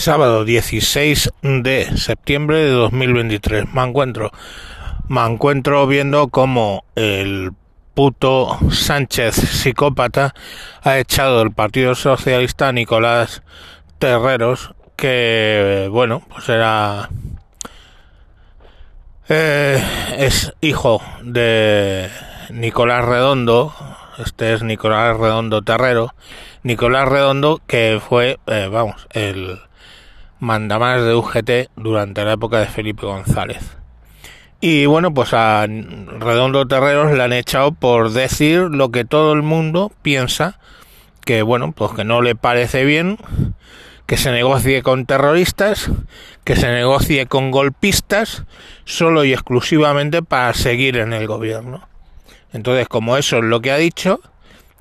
sábado 0.00 0.46
16 0.46 1.30
de 1.42 1.96
septiembre 1.98 2.58
de 2.64 2.70
2023. 2.70 3.72
Me 3.74 3.82
encuentro, 3.84 4.32
me 5.08 5.20
encuentro 5.26 5.86
viendo 5.86 6.28
cómo 6.28 6.84
el 6.94 7.52
puto 7.92 8.58
Sánchez 8.70 9.34
psicópata 9.34 10.34
ha 10.82 10.98
echado 10.98 11.40
del 11.40 11.52
Partido 11.52 11.94
Socialista 11.94 12.72
Nicolás 12.72 13.42
Terreros, 13.98 14.74
que 14.96 15.88
bueno, 15.90 16.22
pues 16.30 16.48
era 16.48 17.10
eh, 19.28 19.84
es 20.16 20.54
hijo 20.62 21.02
de 21.22 22.08
Nicolás 22.48 23.04
Redondo, 23.04 23.74
este 24.20 24.52
es 24.52 24.62
Nicolás 24.62 25.16
Redondo 25.16 25.62
Terrero, 25.62 26.14
Nicolás 26.62 27.08
Redondo 27.08 27.60
que 27.66 28.00
fue, 28.06 28.38
eh, 28.46 28.68
vamos, 28.70 29.06
el 29.10 29.58
mandamás 30.38 31.02
de 31.02 31.14
UGT 31.14 31.70
durante 31.76 32.24
la 32.24 32.32
época 32.32 32.58
de 32.58 32.66
Felipe 32.66 33.06
González. 33.06 33.76
Y 34.60 34.86
bueno, 34.86 35.14
pues 35.14 35.32
a 35.32 35.66
Redondo 35.66 36.66
Terreros 36.66 37.12
le 37.12 37.22
han 37.22 37.32
echado 37.32 37.72
por 37.72 38.10
decir 38.10 38.60
lo 38.70 38.90
que 38.90 39.04
todo 39.04 39.32
el 39.32 39.42
mundo 39.42 39.90
piensa, 40.02 40.58
que 41.24 41.42
bueno, 41.42 41.72
pues 41.72 41.92
que 41.92 42.04
no 42.04 42.20
le 42.20 42.34
parece 42.34 42.84
bien 42.84 43.18
que 44.10 44.16
se 44.16 44.32
negocie 44.32 44.82
con 44.82 45.06
terroristas, 45.06 45.88
que 46.42 46.56
se 46.56 46.66
negocie 46.66 47.26
con 47.26 47.52
golpistas, 47.52 48.42
solo 48.84 49.24
y 49.24 49.32
exclusivamente 49.32 50.20
para 50.20 50.52
seguir 50.52 50.96
en 50.96 51.12
el 51.12 51.28
gobierno. 51.28 51.89
Entonces, 52.52 52.88
como 52.88 53.16
eso 53.16 53.38
es 53.38 53.44
lo 53.44 53.60
que 53.60 53.70
ha 53.70 53.76
dicho, 53.76 54.20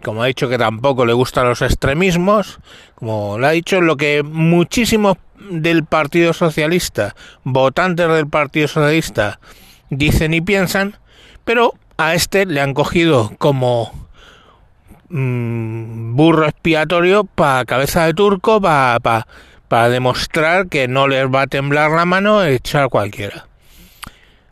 como 0.03 0.23
ha 0.23 0.27
dicho 0.27 0.49
que 0.49 0.57
tampoco 0.57 1.05
le 1.05 1.13
gustan 1.13 1.47
los 1.47 1.61
extremismos, 1.61 2.59
como 2.95 3.37
lo 3.37 3.47
ha 3.47 3.51
dicho, 3.51 3.81
lo 3.81 3.97
que 3.97 4.23
muchísimos 4.23 5.17
del 5.49 5.83
Partido 5.85 6.33
Socialista, 6.33 7.15
votantes 7.43 8.07
del 8.07 8.27
Partido 8.27 8.67
Socialista, 8.67 9.39
dicen 9.89 10.33
y 10.33 10.41
piensan, 10.41 10.97
pero 11.43 11.73
a 11.97 12.13
este 12.13 12.45
le 12.45 12.61
han 12.61 12.73
cogido 12.73 13.31
como 13.37 13.91
mmm, 15.09 16.15
burro 16.15 16.45
expiatorio 16.45 17.23
para 17.23 17.65
cabeza 17.65 18.05
de 18.05 18.13
turco, 18.13 18.61
para 18.61 19.27
para 19.69 19.89
demostrar 19.89 20.67
que 20.67 20.87
no 20.87 21.07
les 21.07 21.27
va 21.27 21.43
a 21.43 21.47
temblar 21.47 21.91
la 21.91 22.03
mano 22.03 22.43
echar 22.43 22.89
cualquiera. 22.89 23.48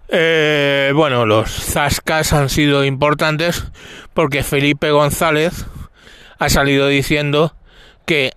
Eh, 0.10 0.92
bueno, 0.96 1.26
los 1.26 1.50
zascas 1.52 2.32
han 2.32 2.50
sido 2.50 2.86
importantes 2.86 3.66
porque 4.14 4.44
Felipe 4.44 4.92
González 4.92 5.66
ha 6.40 6.50
salido 6.50 6.88
diciendo 6.88 7.56
que 8.06 8.32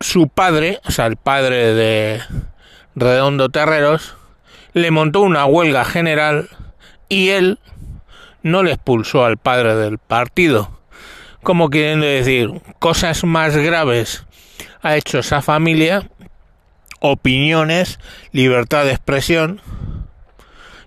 su 0.00 0.28
padre, 0.28 0.80
o 0.84 0.90
sea, 0.90 1.06
el 1.06 1.16
padre 1.16 1.74
de 1.74 2.20
Redondo 2.94 3.48
Terreros, 3.48 4.14
le 4.74 4.90
montó 4.90 5.22
una 5.22 5.46
huelga 5.46 5.84
general 5.84 6.50
y 7.08 7.30
él 7.30 7.58
no 8.42 8.62
le 8.62 8.72
expulsó 8.72 9.24
al 9.24 9.38
padre 9.38 9.74
del 9.74 9.98
partido. 9.98 10.70
Como 11.42 11.70
quieren 11.70 12.00
decir, 12.00 12.60
cosas 12.78 13.24
más 13.24 13.56
graves 13.56 14.26
ha 14.82 14.96
hecho 14.96 15.18
esa 15.18 15.40
familia, 15.40 16.08
opiniones, 17.00 17.98
libertad 18.32 18.84
de 18.84 18.92
expresión, 18.92 19.60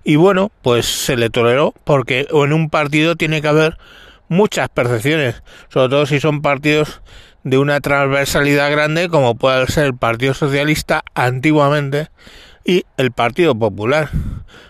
y 0.10 0.16
bueno, 0.16 0.52
pues 0.64 0.88
se 0.88 1.18
le 1.18 1.30
toleró 1.30 1.76
porque 1.84 2.26
en 2.32 2.52
un 2.52 2.72
partido 2.72 3.16
tiene 3.16 3.44
que 3.44 3.48
haber 3.48 3.78
muchas 4.28 4.68
percepciones, 4.68 5.44
sobre 5.72 5.90
todo 5.90 6.08
si 6.08 6.20
son 6.20 6.42
partidos 6.42 7.04
de 7.44 7.60
una 7.60 7.80
transversalidad 7.80 8.72
grande 8.72 9.08
como 9.08 9.36
puede 9.36 9.68
ser 9.68 9.86
el 9.86 9.96
Partido 9.96 10.34
Socialista 10.34 11.04
antiguamente 11.14 12.08
y 12.66 12.86
el 12.98 13.12
Partido 13.12 13.54
Popular. 13.54 14.10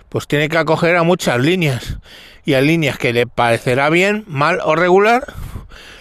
Pues 0.10 0.28
tiene 0.28 0.50
que 0.50 0.58
acoger 0.58 0.98
a 0.98 1.04
muchas 1.04 1.40
líneas 1.40 2.00
y 2.44 2.56
a 2.56 2.60
líneas 2.60 2.98
que 2.98 3.14
le 3.14 3.26
parecerá 3.26 3.90
bien, 3.90 4.26
mal 4.28 4.60
o 4.62 4.76
regular 4.76 5.24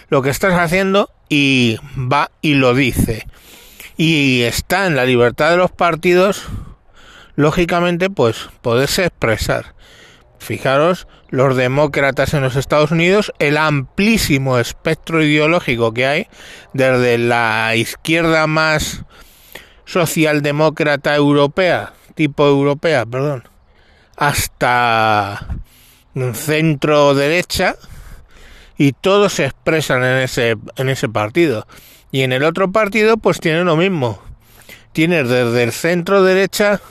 lo 0.09 0.21
que 0.21 0.31
estás 0.31 0.55
haciendo 0.55 1.11
y 1.29 1.77
va 1.95 2.29
y 2.41 2.55
lo 2.55 2.73
dice. 2.73 3.25
Y 3.95 4.41
está 4.41 4.85
en 4.85 4.97
la 4.97 5.05
libertad 5.05 5.51
de 5.51 5.55
los 5.55 5.71
partidos 5.71 6.45
lógicamente, 7.39 8.09
pues 8.09 8.49
poderse 8.61 9.05
expresar. 9.05 9.73
Fijaros, 10.39 11.07
los 11.29 11.55
demócratas 11.55 12.33
en 12.33 12.41
los 12.41 12.57
Estados 12.57 12.91
Unidos, 12.91 13.31
el 13.39 13.55
amplísimo 13.55 14.59
espectro 14.59 15.23
ideológico 15.23 15.93
que 15.93 16.05
hay, 16.05 16.27
desde 16.73 17.17
la 17.17 17.77
izquierda 17.77 18.45
más 18.45 19.05
socialdemócrata 19.85 21.15
europea, 21.15 21.93
tipo 22.13 22.45
europea, 22.45 23.05
perdón, 23.05 23.47
hasta 24.17 25.47
centro 26.33 27.15
derecha, 27.15 27.77
y 28.77 28.91
todos 28.91 29.31
se 29.31 29.45
expresan 29.45 30.03
en 30.03 30.17
ese, 30.17 30.57
en 30.75 30.89
ese 30.89 31.07
partido. 31.07 31.65
Y 32.11 32.23
en 32.23 32.33
el 32.33 32.43
otro 32.43 32.73
partido, 32.73 33.15
pues 33.15 33.39
tiene 33.39 33.63
lo 33.63 33.77
mismo. 33.77 34.21
Tienes 34.91 35.29
desde 35.29 35.63
el 35.63 35.71
centro 35.71 36.21
derecha 36.21 36.81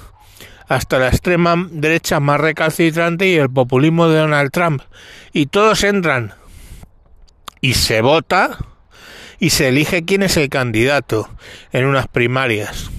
hasta 0.69 0.99
la 0.99 1.09
extrema 1.09 1.57
derecha 1.71 2.21
más 2.21 2.41
recalcitrante 2.41 3.27
y 3.27 3.37
el 3.37 3.51
populismo 3.51 4.09
de 4.09 4.19
Donald 4.19 4.51
Trump. 4.53 4.83
Y 5.33 5.47
todos 5.47 5.83
entran 5.83 6.35
y 7.61 7.75
se 7.75 8.03
vota 8.03 8.59
y 9.41 9.51
se 9.51 9.69
elige 9.69 10.05
quién 10.05 10.23
es 10.23 10.37
el 10.37 10.49
candidato 10.51 11.29
en 11.73 11.87
unas 11.87 12.07
primarias. 12.07 12.91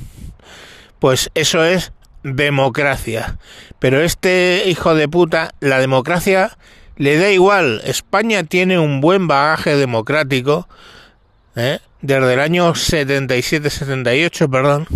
Pues 1.00 1.29
eso 1.35 1.63
es 1.63 1.94
democracia. 2.24 3.38
Pero 3.78 4.02
este 4.02 4.63
hijo 4.66 4.96
de 4.96 5.08
puta, 5.08 5.53
la 5.59 5.79
democracia 5.79 6.58
le 6.97 7.18
da 7.18 7.29
igual. 7.29 7.81
España 7.85 8.44
tiene 8.44 8.79
un 8.79 9.00
buen 9.00 9.28
bagaje 9.28 9.78
democrático 9.78 10.68
¿eh? 11.56 11.79
desde 12.02 12.34
el 12.34 12.40
año 12.40 12.74
77-78, 12.74 14.50
perdón 14.50 14.88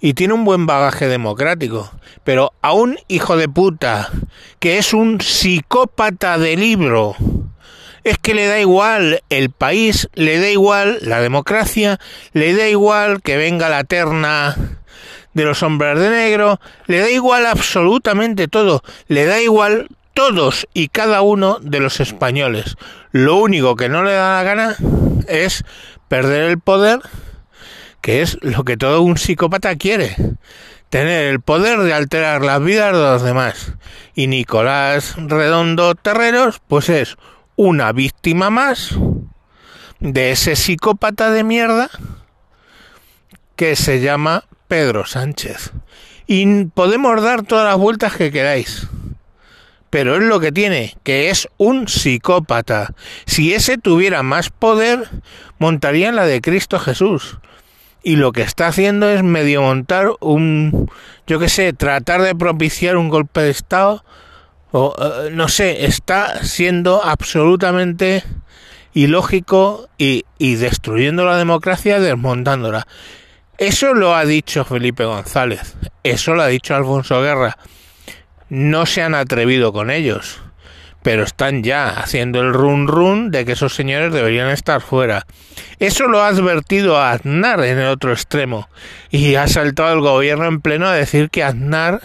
y 0.00 0.14
tiene 0.14 0.34
un 0.34 0.44
buen 0.44 0.66
bagaje 0.66 1.08
democrático, 1.08 1.90
pero 2.24 2.52
a 2.62 2.72
un 2.72 2.98
hijo 3.08 3.36
de 3.36 3.48
puta 3.48 4.10
que 4.58 4.78
es 4.78 4.92
un 4.92 5.20
psicópata 5.20 6.38
de 6.38 6.56
libro, 6.56 7.16
es 8.04 8.18
que 8.18 8.34
le 8.34 8.46
da 8.46 8.58
igual 8.60 9.22
el 9.28 9.50
país, 9.50 10.08
le 10.14 10.38
da 10.40 10.48
igual 10.48 10.98
la 11.02 11.20
democracia, 11.20 11.98
le 12.32 12.54
da 12.54 12.68
igual 12.68 13.22
que 13.22 13.36
venga 13.36 13.68
la 13.68 13.84
terna 13.84 14.56
de 15.34 15.44
los 15.44 15.62
hombres 15.62 15.98
de 15.98 16.10
negro, 16.10 16.60
le 16.86 17.00
da 17.00 17.10
igual 17.10 17.46
absolutamente 17.46 18.48
todo, 18.48 18.82
le 19.08 19.26
da 19.26 19.40
igual 19.40 19.88
todos 20.14 20.66
y 20.74 20.88
cada 20.88 21.20
uno 21.22 21.58
de 21.60 21.80
los 21.80 22.00
españoles. 22.00 22.76
Lo 23.12 23.36
único 23.36 23.76
que 23.76 23.88
no 23.88 24.02
le 24.02 24.12
da 24.12 24.36
la 24.36 24.42
gana 24.42 24.76
es 25.28 25.64
perder 26.08 26.44
el 26.44 26.58
poder 26.58 27.00
que 28.00 28.22
es 28.22 28.38
lo 28.42 28.64
que 28.64 28.76
todo 28.76 29.02
un 29.02 29.18
psicópata 29.18 29.76
quiere, 29.76 30.16
tener 30.88 31.26
el 31.26 31.40
poder 31.40 31.80
de 31.80 31.92
alterar 31.92 32.42
las 32.42 32.62
vidas 32.62 32.92
de 32.92 32.98
los 32.98 33.22
demás. 33.22 33.72
Y 34.14 34.26
Nicolás 34.26 35.14
Redondo 35.16 35.94
Terreros, 35.94 36.60
pues 36.66 36.88
es 36.88 37.16
una 37.56 37.92
víctima 37.92 38.50
más 38.50 38.94
de 40.00 40.30
ese 40.30 40.56
psicópata 40.56 41.30
de 41.30 41.44
mierda 41.44 41.90
que 43.56 43.74
se 43.76 44.00
llama 44.00 44.44
Pedro 44.68 45.04
Sánchez. 45.04 45.72
Y 46.26 46.66
podemos 46.66 47.20
dar 47.22 47.42
todas 47.42 47.66
las 47.66 47.78
vueltas 47.78 48.14
que 48.14 48.30
queráis. 48.30 48.86
Pero 49.90 50.16
es 50.16 50.22
lo 50.22 50.38
que 50.38 50.52
tiene, 50.52 50.94
que 51.02 51.30
es 51.30 51.48
un 51.56 51.88
psicópata. 51.88 52.94
Si 53.24 53.54
ese 53.54 53.78
tuviera 53.78 54.22
más 54.22 54.50
poder, 54.50 55.08
montaría 55.58 56.12
la 56.12 56.26
de 56.26 56.42
Cristo 56.42 56.78
Jesús 56.78 57.38
y 58.02 58.16
lo 58.16 58.32
que 58.32 58.42
está 58.42 58.68
haciendo 58.68 59.08
es 59.08 59.22
medio 59.22 59.62
montar 59.62 60.12
un, 60.20 60.90
yo 61.26 61.38
qué 61.38 61.48
sé, 61.48 61.72
tratar 61.72 62.22
de 62.22 62.34
propiciar 62.34 62.96
un 62.96 63.08
golpe 63.08 63.40
de 63.40 63.50
Estado, 63.50 64.04
o 64.70 64.94
eh, 64.98 65.30
no 65.32 65.48
sé, 65.48 65.86
está 65.86 66.44
siendo 66.44 67.04
absolutamente 67.04 68.22
ilógico 68.94 69.88
y, 69.98 70.24
y 70.38 70.56
destruyendo 70.56 71.24
la 71.24 71.36
democracia, 71.36 72.00
desmontándola. 72.00 72.86
Eso 73.58 73.94
lo 73.94 74.14
ha 74.14 74.24
dicho 74.24 74.64
Felipe 74.64 75.04
González, 75.04 75.76
eso 76.04 76.34
lo 76.34 76.42
ha 76.42 76.46
dicho 76.46 76.74
Alfonso 76.74 77.20
Guerra. 77.22 77.58
No 78.48 78.86
se 78.86 79.02
han 79.02 79.14
atrevido 79.14 79.72
con 79.72 79.90
ellos 79.90 80.40
pero 81.08 81.22
están 81.22 81.62
ya 81.62 81.88
haciendo 81.88 82.42
el 82.42 82.52
run 82.52 82.86
run 82.86 83.30
de 83.30 83.46
que 83.46 83.52
esos 83.52 83.74
señores 83.74 84.12
deberían 84.12 84.50
estar 84.50 84.82
fuera. 84.82 85.24
Eso 85.78 86.06
lo 86.06 86.20
ha 86.20 86.28
advertido 86.28 87.00
Aznar 87.00 87.64
en 87.64 87.78
el 87.78 87.86
otro 87.86 88.12
extremo 88.12 88.68
y 89.08 89.36
ha 89.36 89.48
saltado 89.48 89.94
el 89.94 90.02
gobierno 90.02 90.44
en 90.44 90.60
pleno 90.60 90.86
a 90.86 90.92
decir 90.92 91.30
que 91.30 91.42
Aznar 91.42 92.02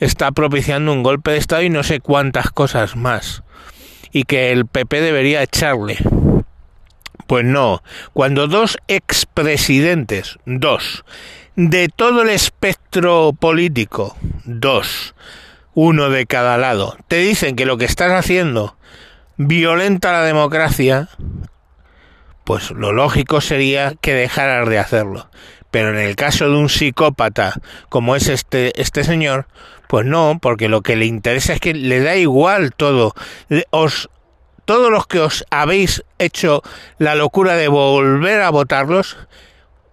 está 0.00 0.32
propiciando 0.32 0.94
un 0.94 1.02
golpe 1.02 1.32
de 1.32 1.36
Estado 1.36 1.60
y 1.60 1.68
no 1.68 1.82
sé 1.82 2.00
cuántas 2.00 2.50
cosas 2.50 2.96
más 2.96 3.42
y 4.12 4.22
que 4.22 4.50
el 4.50 4.64
PP 4.64 5.02
debería 5.02 5.42
echarle. 5.42 5.98
Pues 7.26 7.44
no, 7.44 7.82
cuando 8.14 8.48
dos 8.48 8.78
expresidentes, 8.88 10.38
dos, 10.46 11.04
de 11.54 11.90
todo 11.94 12.22
el 12.22 12.30
espectro 12.30 13.34
político, 13.38 14.16
dos, 14.46 15.14
uno 15.74 16.10
de 16.10 16.26
cada 16.26 16.58
lado, 16.58 16.96
te 17.08 17.16
dicen 17.16 17.56
que 17.56 17.66
lo 17.66 17.78
que 17.78 17.84
estás 17.84 18.12
haciendo 18.12 18.76
violenta 19.36 20.12
la 20.12 20.22
democracia, 20.22 21.08
pues 22.44 22.70
lo 22.70 22.92
lógico 22.92 23.40
sería 23.40 23.94
que 24.00 24.14
dejaras 24.14 24.68
de 24.68 24.78
hacerlo. 24.78 25.28
Pero 25.70 25.88
en 25.88 25.98
el 25.98 26.16
caso 26.16 26.50
de 26.50 26.56
un 26.56 26.68
psicópata 26.68 27.54
como 27.88 28.14
es 28.14 28.28
este, 28.28 28.78
este 28.80 29.04
señor, 29.04 29.46
pues 29.88 30.04
no, 30.04 30.38
porque 30.40 30.68
lo 30.68 30.82
que 30.82 30.96
le 30.96 31.06
interesa 31.06 31.54
es 31.54 31.60
que 31.60 31.72
le 31.74 32.00
da 32.00 32.16
igual 32.16 32.72
todo. 32.74 33.14
Os, 33.70 34.10
todos 34.64 34.90
los 34.90 35.06
que 35.06 35.20
os 35.20 35.44
habéis 35.50 36.04
hecho 36.18 36.62
la 36.98 37.14
locura 37.14 37.56
de 37.56 37.68
volver 37.68 38.42
a 38.42 38.50
votarlos, 38.50 39.16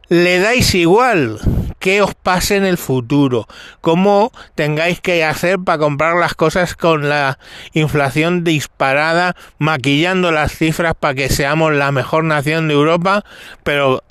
le 0.10 0.40
dais 0.40 0.74
igual 0.74 1.40
qué 1.80 2.02
os 2.02 2.14
pase 2.16 2.58
en 2.58 2.66
el 2.66 2.78
futuro, 2.78 3.48
cómo 3.80 4.32
tengáis 4.56 5.00
que 5.00 5.24
hacer 5.24 5.60
para 5.60 5.78
comprar 5.78 6.16
las 6.18 6.34
cosas 6.34 6.76
con 6.76 7.08
la 7.08 7.40
inflación 7.74 8.44
disparada, 8.44 9.36
maquillando 9.60 10.32
las 10.32 10.52
cifras 10.52 10.94
para 11.00 11.14
que 11.14 11.30
seamos 11.30 11.74
la 11.74 11.92
mejor 11.92 12.24
nación 12.24 12.68
de 12.68 12.74
Europa, 12.74 13.24
pero 13.64 14.04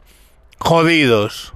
jodidos, 0.59 1.53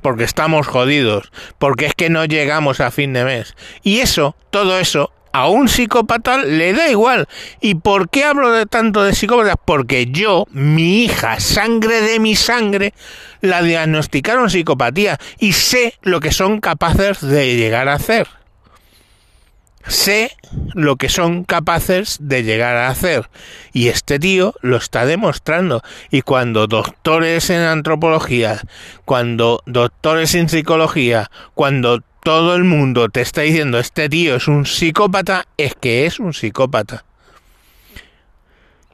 porque 0.00 0.24
estamos 0.24 0.66
jodidos, 0.66 1.30
porque 1.58 1.86
es 1.86 1.94
que 1.94 2.08
no 2.08 2.24
llegamos 2.24 2.80
a 2.80 2.90
fin 2.90 3.12
de 3.12 3.24
mes. 3.24 3.54
Y 3.82 3.98
eso, 3.98 4.36
todo 4.50 4.78
eso, 4.78 5.12
a 5.32 5.48
un 5.48 5.68
psicópata 5.68 6.38
le 6.38 6.72
da 6.72 6.88
igual. 6.88 7.28
¿Y 7.60 7.74
por 7.76 8.08
qué 8.08 8.24
hablo 8.24 8.52
de 8.52 8.66
tanto 8.66 9.02
de 9.02 9.14
psicópatas? 9.14 9.56
Porque 9.64 10.06
yo, 10.06 10.46
mi 10.50 11.02
hija, 11.02 11.40
sangre 11.40 12.00
de 12.02 12.20
mi 12.20 12.36
sangre, 12.36 12.94
la 13.40 13.62
diagnosticaron 13.62 14.50
psicopatía 14.50 15.18
y 15.38 15.52
sé 15.52 15.94
lo 16.02 16.20
que 16.20 16.32
son 16.32 16.60
capaces 16.60 17.20
de 17.20 17.56
llegar 17.56 17.88
a 17.88 17.94
hacer. 17.94 18.28
Sé 19.86 20.36
lo 20.74 20.94
que 20.94 21.08
son 21.08 21.42
capaces 21.42 22.18
de 22.20 22.44
llegar 22.44 22.76
a 22.76 22.88
hacer. 22.88 23.28
Y 23.72 23.88
este 23.88 24.20
tío 24.20 24.54
lo 24.60 24.76
está 24.76 25.06
demostrando. 25.06 25.82
Y 26.10 26.22
cuando 26.22 26.68
doctores 26.68 27.50
en 27.50 27.62
antropología, 27.62 28.60
cuando 29.04 29.60
doctores 29.66 30.36
en 30.36 30.48
psicología, 30.48 31.30
cuando 31.54 32.02
todo 32.22 32.54
el 32.54 32.64
mundo 32.64 33.08
te 33.08 33.20
está 33.20 33.42
diciendo 33.42 33.78
este 33.78 34.08
tío 34.08 34.36
es 34.36 34.46
un 34.46 34.64
psicópata, 34.64 35.46
es 35.56 35.74
que 35.74 36.06
es 36.06 36.20
un 36.20 36.32
psicópata. 36.32 37.04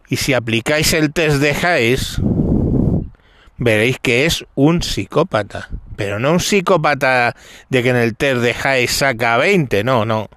Y 0.08 0.16
si 0.16 0.32
aplicáis 0.32 0.94
el 0.94 1.12
test 1.12 1.36
de 1.36 1.50
Hayes, 1.50 2.20
veréis 3.58 3.98
que 3.98 4.24
es 4.24 4.46
un 4.54 4.82
psicópata. 4.82 5.68
Pero 5.96 6.18
no 6.18 6.32
un 6.32 6.40
psicópata 6.40 7.36
de 7.68 7.82
que 7.82 7.90
en 7.90 7.96
el 7.96 8.16
test 8.16 8.40
de 8.40 8.56
Hayes 8.64 8.92
saca 8.92 9.36
20, 9.36 9.84
no, 9.84 10.06
no. 10.06 10.30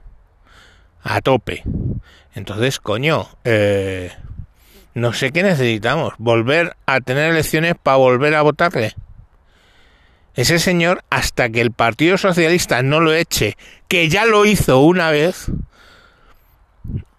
A 1.04 1.22
tope. 1.22 1.64
Entonces, 2.36 2.80
coño, 2.80 3.30
eh, 3.46 4.12
no 4.94 5.14
sé 5.14 5.32
qué 5.32 5.44
necesitamos. 5.44 6.14
Volver 6.18 6.76
a 6.86 7.00
tener 7.00 7.32
elecciones 7.32 7.76
para 7.82 7.98
volver 7.98 8.36
a 8.36 8.42
votarle. 8.42 8.94
Ese 10.36 10.60
señor, 10.60 11.04
hasta 11.10 11.50
que 11.50 11.60
el 11.60 11.72
Partido 11.72 12.18
Socialista 12.18 12.82
no 12.84 13.02
lo 13.02 13.14
eche, 13.14 13.58
que 13.90 14.08
ya 14.08 14.26
lo 14.26 14.46
hizo 14.46 14.80
una 14.80 15.12
vez, 15.12 15.52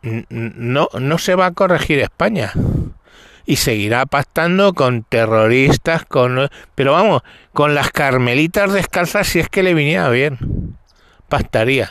no, 0.02 0.88
no 0.98 1.18
se 1.18 1.34
va 1.34 1.46
a 1.46 1.52
corregir 1.52 1.98
España. 1.98 2.52
Y 3.44 3.56
seguirá 3.56 4.06
pactando 4.06 4.72
con 4.72 5.02
terroristas, 5.02 6.06
con... 6.06 6.48
Pero 6.74 6.92
vamos, 6.92 7.22
con 7.52 7.74
las 7.74 7.90
carmelitas 7.90 8.72
descalzas 8.72 9.26
si 9.26 9.40
es 9.40 9.48
que 9.48 9.62
le 9.62 9.74
viniera 9.74 10.08
bien. 10.08 10.76
Pactaría. 11.28 11.90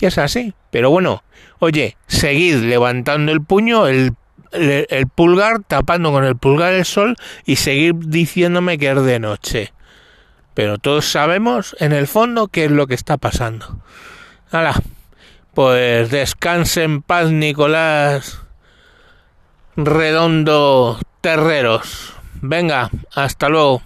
Y 0.00 0.06
es 0.06 0.18
así. 0.18 0.54
Pero 0.70 0.90
bueno, 0.90 1.22
oye, 1.60 1.96
seguid 2.08 2.56
levantando 2.56 3.32
el 3.32 3.40
puño, 3.40 3.86
el, 3.86 4.14
el 4.52 5.06
pulgar, 5.06 5.62
tapando 5.66 6.12
con 6.12 6.24
el 6.24 6.36
pulgar 6.36 6.74
el 6.74 6.84
sol 6.84 7.16
y 7.46 7.56
seguir 7.56 7.94
diciéndome 7.94 8.76
que 8.76 8.90
es 8.90 9.02
de 9.02 9.20
noche 9.20 9.72
pero 10.58 10.76
todos 10.76 11.08
sabemos 11.08 11.76
en 11.78 11.92
el 11.92 12.08
fondo 12.08 12.48
qué 12.48 12.64
es 12.64 12.72
lo 12.72 12.88
que 12.88 12.94
está 12.96 13.16
pasando. 13.16 13.78
Hala, 14.50 14.74
pues 15.54 16.10
descanse 16.10 16.82
en 16.82 17.00
paz 17.00 17.30
Nicolás 17.30 18.40
Redondo 19.76 20.98
Terreros. 21.20 22.12
Venga, 22.42 22.90
hasta 23.14 23.48
luego. 23.48 23.82